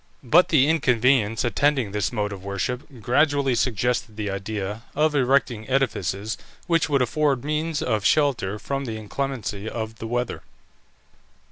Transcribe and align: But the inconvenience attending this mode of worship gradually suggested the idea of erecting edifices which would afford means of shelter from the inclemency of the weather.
But 0.23 0.49
the 0.49 0.67
inconvenience 0.67 1.43
attending 1.43 1.91
this 1.91 2.11
mode 2.11 2.33
of 2.33 2.43
worship 2.43 2.87
gradually 3.01 3.53
suggested 3.53 4.15
the 4.17 4.31
idea 4.31 4.81
of 4.95 5.13
erecting 5.13 5.69
edifices 5.69 6.39
which 6.65 6.89
would 6.89 7.03
afford 7.03 7.45
means 7.45 7.83
of 7.83 8.03
shelter 8.03 8.57
from 8.57 8.85
the 8.85 8.97
inclemency 8.97 9.69
of 9.69 9.99
the 9.99 10.07
weather. 10.07 10.41